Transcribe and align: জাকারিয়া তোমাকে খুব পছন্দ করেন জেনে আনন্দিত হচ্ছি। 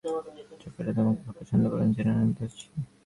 জাকারিয়া 0.61 0.95
তোমাকে 0.97 1.21
খুব 1.23 1.33
পছন্দ 1.39 1.63
করেন 1.71 1.89
জেনে 1.95 2.11
আনন্দিত 2.13 2.39
হচ্ছি। 2.43 2.65